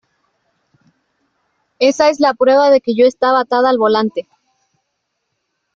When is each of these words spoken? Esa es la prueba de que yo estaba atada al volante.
Esa 1.77 2.09
es 2.09 2.19
la 2.19 2.33
prueba 2.33 2.71
de 2.71 2.81
que 2.81 2.95
yo 2.95 3.05
estaba 3.05 3.41
atada 3.41 3.69
al 3.69 3.77
volante. 3.77 4.27